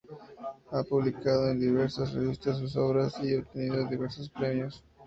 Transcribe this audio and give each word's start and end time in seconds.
Ha 0.71 0.81
publicado 0.83 1.51
en 1.51 1.59
diversas 1.59 2.11
revistas 2.15 2.57
sus 2.57 2.75
obras 2.75 3.13
y 3.23 3.35
obtenido 3.35 3.85
diversos 3.87 4.27
premios. 4.31 4.83